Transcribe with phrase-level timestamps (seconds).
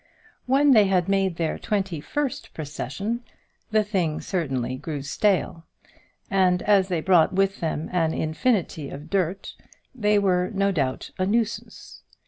[0.47, 3.21] When they had made their twenty first procession
[3.69, 5.63] the thing certainly grew stale,
[6.31, 9.55] and as they brought with them an infinity of dirt,
[9.93, 12.01] they were no doubt a nuisance.